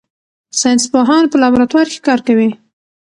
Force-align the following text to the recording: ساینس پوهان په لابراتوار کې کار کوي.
ساینس 0.59 0.83
پوهان 0.91 1.23
په 1.31 1.37
لابراتوار 1.43 1.87
کې 1.91 1.99
کار 2.07 2.19
کوي. 2.27 2.49